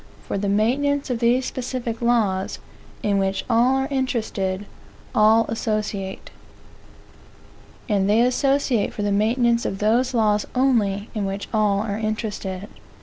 For 0.27 0.35
the 0.35 0.49
maintenance 0.49 1.11
of 1.11 1.19
these 1.19 1.45
specific 1.45 2.01
laws, 2.01 2.57
in 3.03 3.19
which 3.19 3.45
all 3.47 3.75
are 3.75 3.87
interested, 3.91 4.65
all 5.13 5.45
associate. 5.47 6.31
And 7.87 8.09
they 8.09 8.21
associate 8.21 8.93
for 8.95 9.03
the 9.03 9.11
maintenance 9.11 9.63
of 9.63 9.77
those 9.77 10.15
laws 10.15 10.47
only, 10.55 11.11
in 11.13 11.25
which 11.27 11.51
allare 11.51 12.03
interested. 12.03 12.67